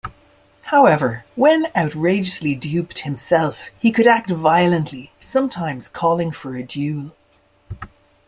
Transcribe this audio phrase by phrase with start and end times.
[0.63, 7.11] However, when outrageously duped himself, he could act violently, sometimes calling for a duel.